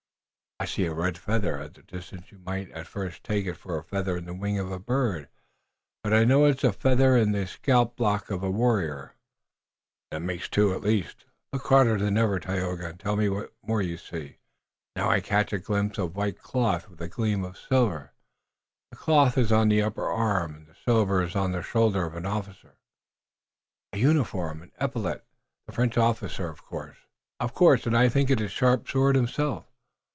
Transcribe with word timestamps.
"I 0.61 0.65
see 0.65 0.85
a 0.85 0.93
red 0.93 1.17
feather. 1.17 1.57
At 1.59 1.73
this 1.73 1.85
distance 1.87 2.31
you 2.31 2.37
might 2.37 2.69
at 2.69 2.85
first 2.85 3.23
take 3.23 3.47
it 3.47 3.55
for 3.57 3.79
a 3.79 3.83
feather 3.83 4.15
in 4.15 4.25
the 4.25 4.33
wing 4.35 4.59
of 4.59 4.71
a 4.71 4.77
bird, 4.77 5.27
but 6.03 6.13
I 6.13 6.23
know 6.23 6.45
it 6.45 6.59
is 6.59 6.63
a 6.63 6.71
feather 6.71 7.17
in 7.17 7.31
the 7.31 7.47
scalplock 7.47 8.29
of 8.29 8.43
a 8.43 8.51
warrior." 8.51 9.15
"And 10.11 10.21
that 10.23 10.27
makes 10.27 10.47
two, 10.49 10.71
at 10.75 10.83
least. 10.83 11.25
Look 11.51 11.65
harder 11.65 11.97
than 11.97 12.15
ever, 12.15 12.39
Tayoga, 12.39 12.89
and 12.89 12.99
tell 12.99 13.15
me 13.15 13.27
what 13.27 13.51
more 13.63 13.81
you 13.81 13.97
see." 13.97 14.37
"Now 14.95 15.09
I 15.09 15.19
catch 15.19 15.51
a 15.51 15.57
glimpse 15.57 15.97
of 15.97 16.15
white 16.15 16.39
cloth 16.43 16.87
with 16.89 17.01
a 17.01 17.07
gleam 17.09 17.43
of 17.43 17.57
silver. 17.57 18.11
The 18.91 18.97
cloth 18.97 19.39
is 19.39 19.51
on 19.51 19.67
the 19.67 19.81
upper 19.81 20.05
arm, 20.05 20.53
and 20.53 20.67
the 20.67 20.75
silver 20.85 21.23
is 21.23 21.35
on 21.35 21.53
the 21.53 21.63
shoulder 21.63 22.05
of 22.05 22.13
an 22.15 22.27
officer." 22.27 22.75
"A 23.93 23.97
uniform 23.97 24.61
and 24.61 24.71
an 24.77 24.85
epaulet. 24.87 25.25
A 25.67 25.71
French 25.71 25.97
officer, 25.97 26.49
of 26.49 26.63
course." 26.63 26.97
"Of 27.39 27.55
course, 27.55 27.87
and 27.87 27.97
I 27.97 28.09
think 28.09 28.29
it 28.29 28.39
is 28.39 28.51
Sharp 28.51 28.87
Sword 28.87 29.15
himself." 29.15 29.65